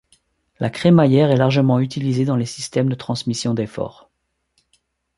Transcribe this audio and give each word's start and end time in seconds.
La 0.59 0.71
crémaillère 0.71 1.29
est 1.29 1.35
largement 1.37 1.79
utilisée 1.79 2.25
dans 2.25 2.35
des 2.35 2.47
systèmes 2.47 2.89
de 2.89 2.95
transmissions 2.95 3.53
d'effort. 3.53 4.09